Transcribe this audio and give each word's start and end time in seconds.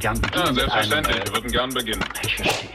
Gern 0.00 0.18
beginnen. 0.20 0.46
Ja, 0.46 0.54
selbstverständlich. 0.54 1.24
Wir 1.24 1.32
würden 1.34 1.52
gern 1.52 1.74
beginnen. 1.74 2.04
Ich 2.22 2.36
verstehe. 2.36 2.69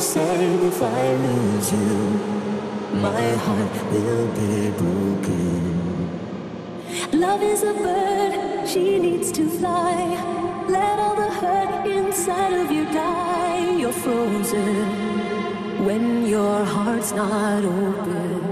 Same 0.00 0.66
if 0.66 0.82
I 0.82 1.14
lose 1.14 1.72
you. 1.72 1.98
My 3.00 3.30
heart 3.44 3.92
will 3.92 4.26
be 4.38 4.70
broken. 4.70 5.58
Love 7.12 7.42
is 7.42 7.62
a 7.62 7.74
bird, 7.74 8.68
she 8.68 8.98
needs 8.98 9.32
to 9.32 9.48
fly. 9.48 9.94
Let 10.68 10.98
all 10.98 11.16
the 11.16 11.30
hurt 11.30 11.86
inside 11.86 12.52
of 12.52 12.70
you 12.70 12.84
die. 12.86 13.76
You're 13.78 13.92
frozen 13.92 15.84
when 15.84 16.26
your 16.26 16.64
heart's 16.64 17.12
not 17.12 17.64
open. 17.64 18.47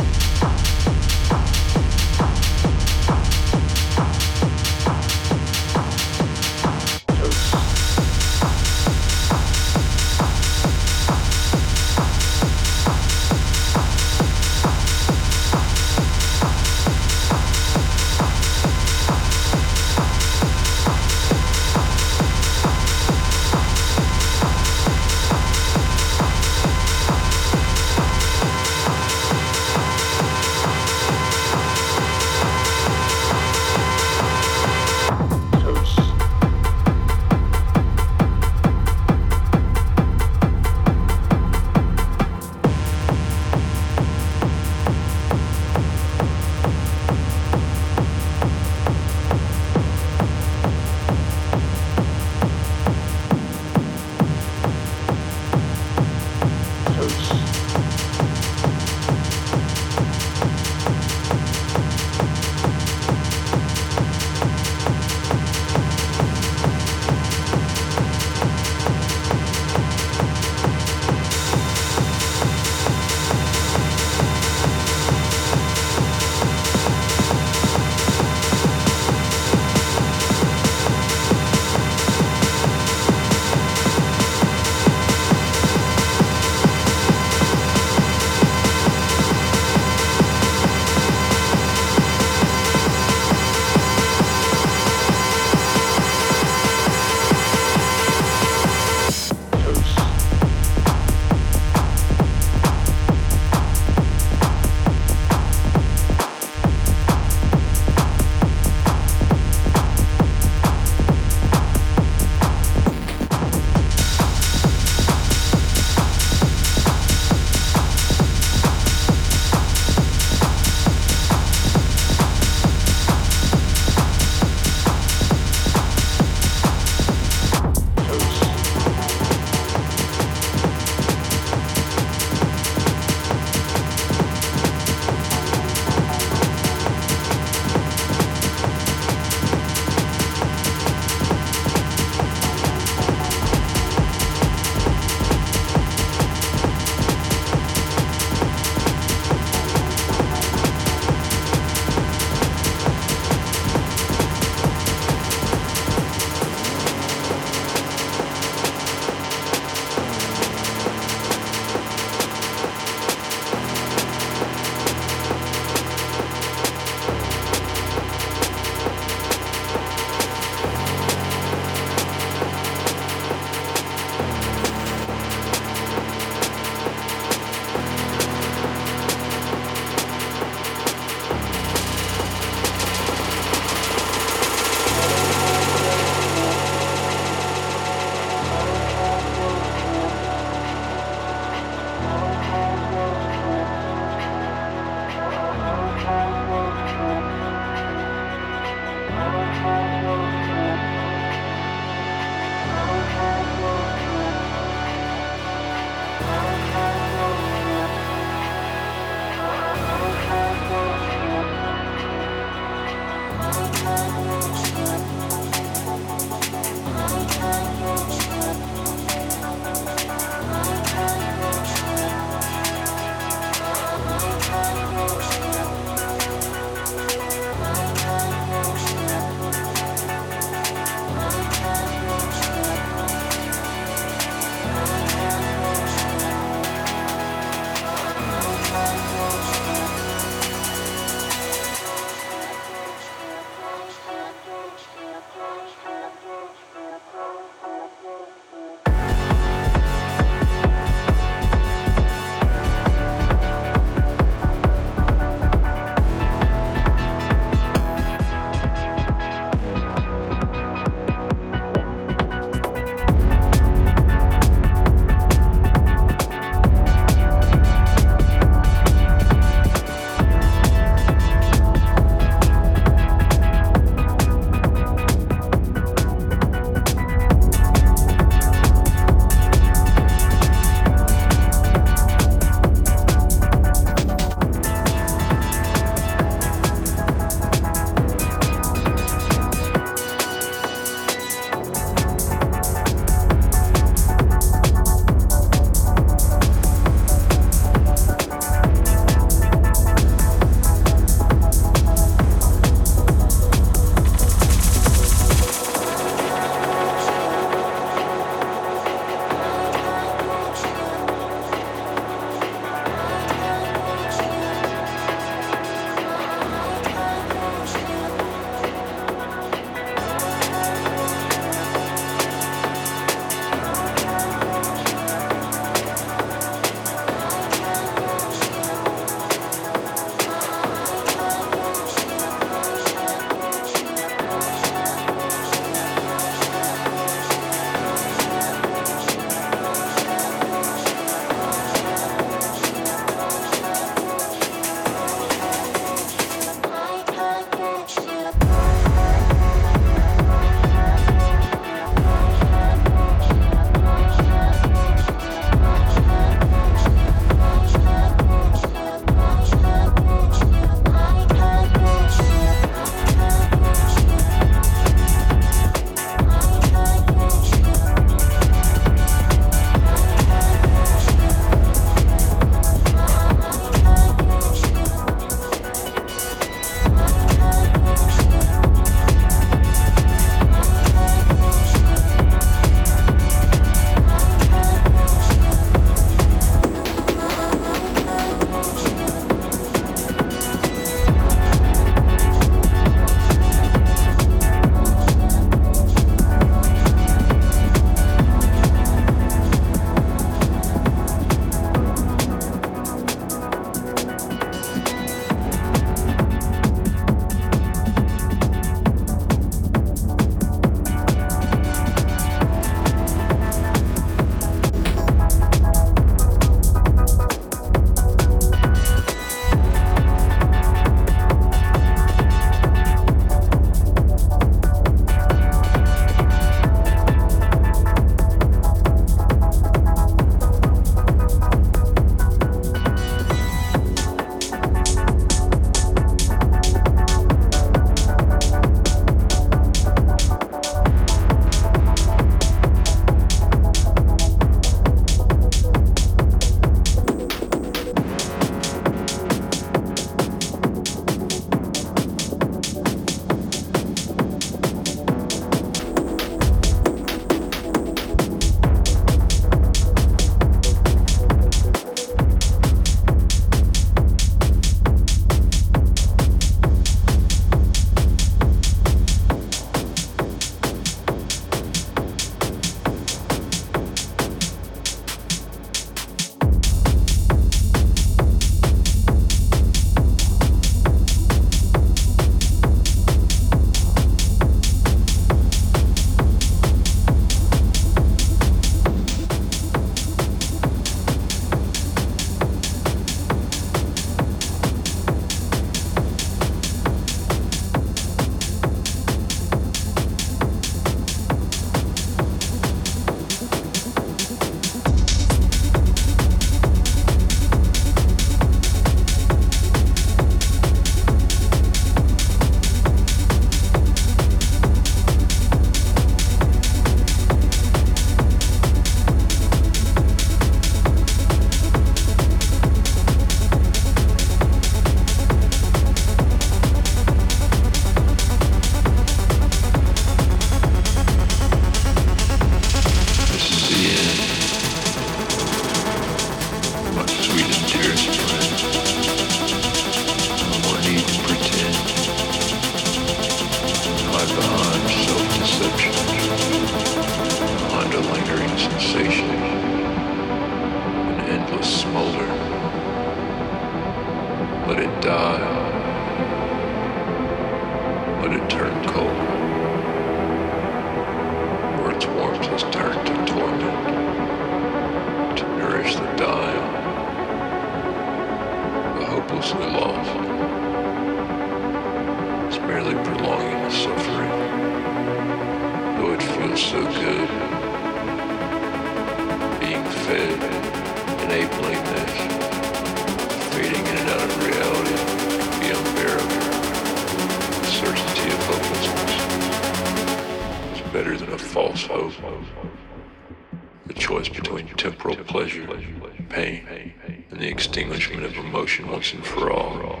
pain 596.32 596.94
and 597.30 597.40
the 597.40 597.46
extinguishment 597.46 598.24
of 598.24 598.34
emotion 598.36 598.90
once 598.90 599.12
and 599.12 599.24
for 599.24 599.52
all. 599.52 600.00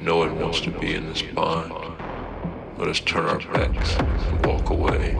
No 0.00 0.18
one 0.18 0.38
wants 0.40 0.60
to 0.62 0.70
be 0.70 0.94
in 0.94 1.06
this 1.06 1.22
bond. 1.22 1.72
Let 2.76 2.88
us 2.88 3.00
turn 3.00 3.26
our 3.26 3.38
backs 3.38 3.94
and 3.96 4.44
walk 4.44 4.70
away. 4.70 5.14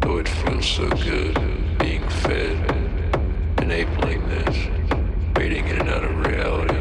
Though 0.00 0.18
it 0.18 0.28
feels 0.28 0.66
so 0.66 0.88
good 0.88 1.34
being 1.78 2.08
fed, 2.08 2.56
enabling 3.60 4.28
this, 4.28 4.56
fading 5.34 5.66
in 5.66 5.80
and 5.80 5.88
out 5.88 6.04
of 6.04 6.26
reality. 6.26 6.76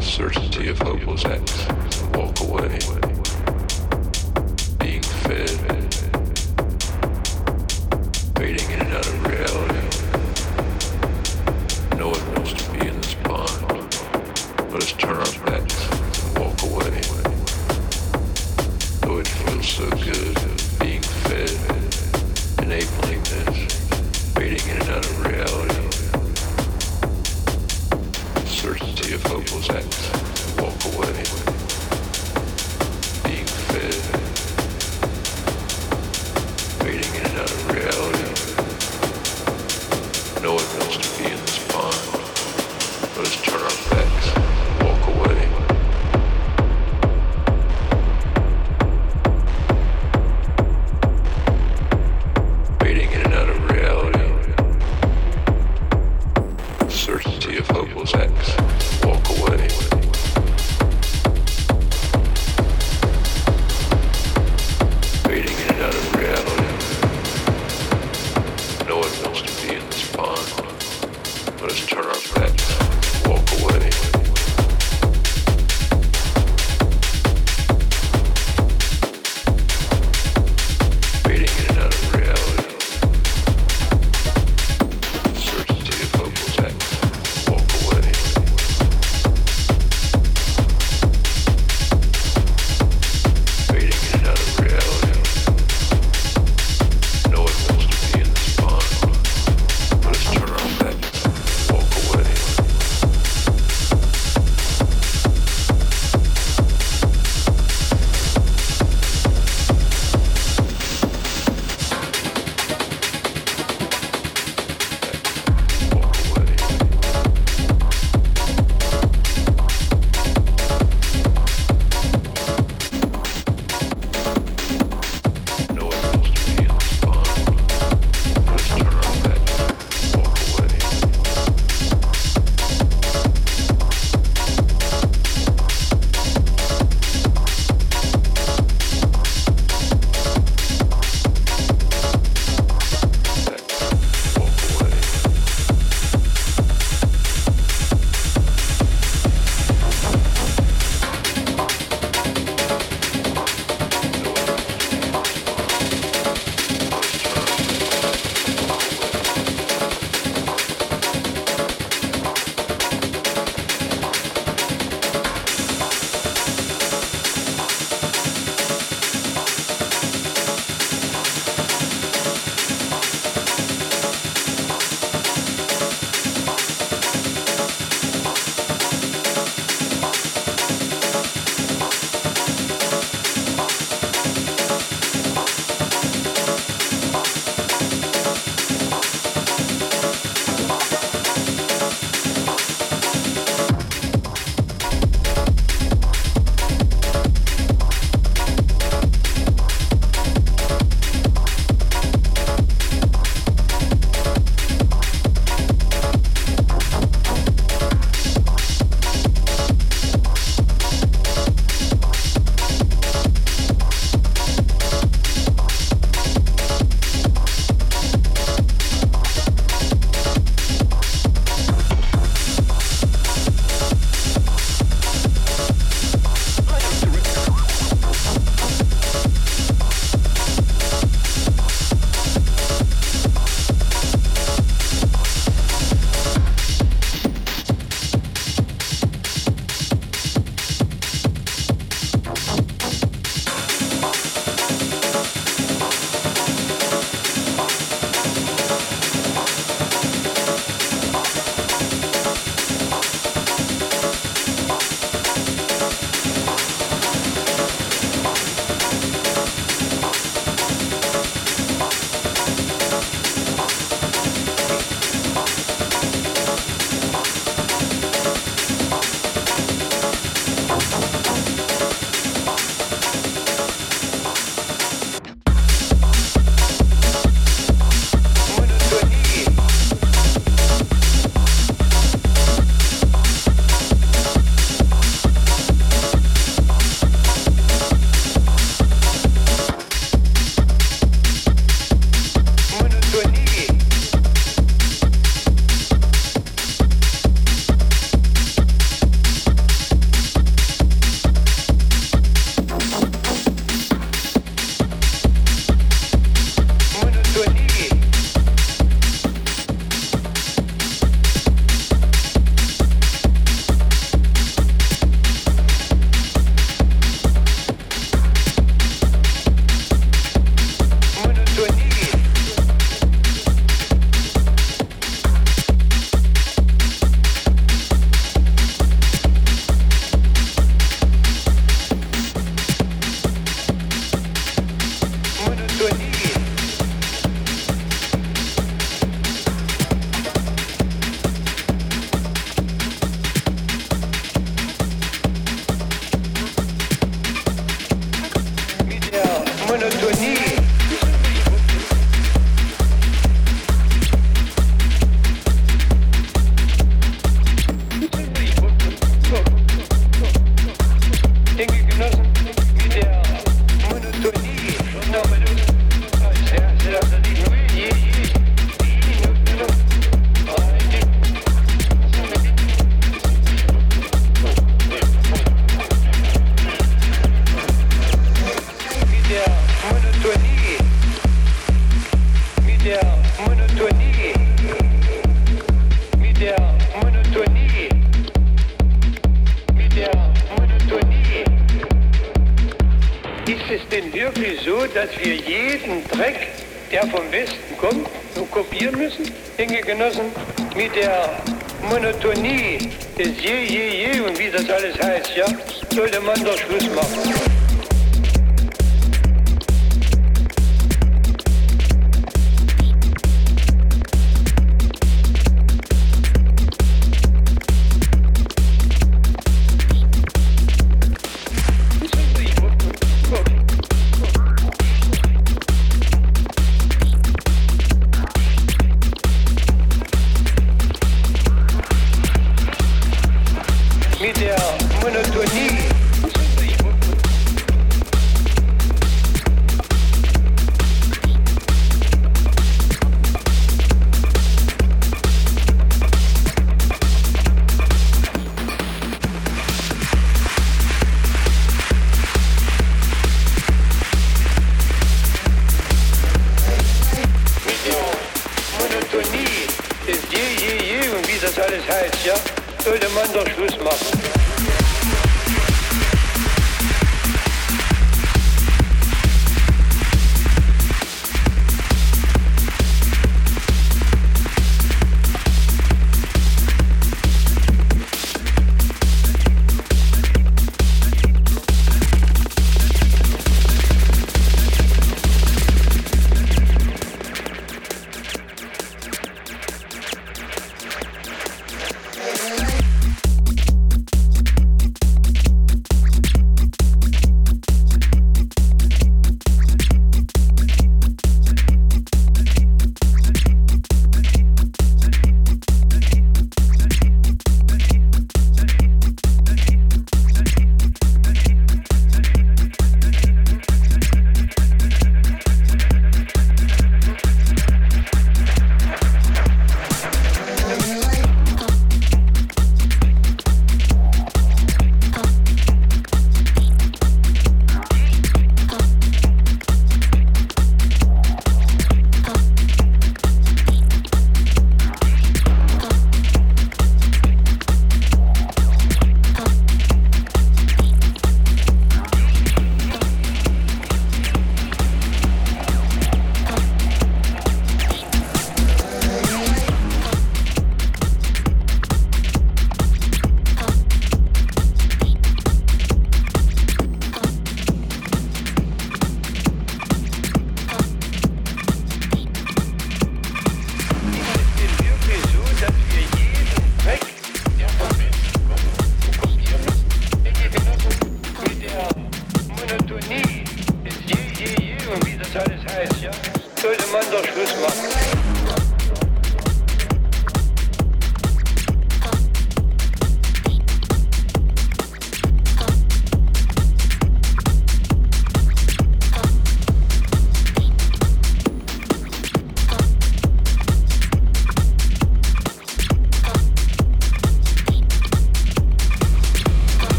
Certainty 0.00 0.68
of 0.68 0.78
hopeless 0.78 1.24
acts, 1.24 1.66
walk 2.14 2.40
away. 2.40 2.78
Being 4.78 5.02
fed. 5.02 5.53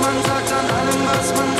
man 0.00 0.22
sagt, 0.24 0.52
an 0.52 0.70
allem, 0.70 1.00
was 1.06 1.32
man 1.36 1.57